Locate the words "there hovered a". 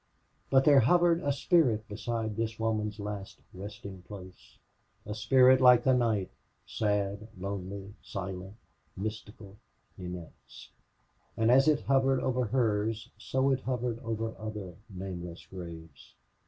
0.65-1.31